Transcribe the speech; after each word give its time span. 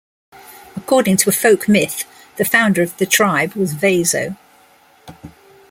According 0.75 1.17
to 1.17 1.29
a 1.29 1.31
folk 1.31 1.67
myth, 1.69 2.05
the 2.37 2.43
founder 2.43 2.81
of 2.81 2.97
the 2.97 3.05
tribe 3.05 3.53
was 3.53 3.73
"Vaso". 3.75 4.35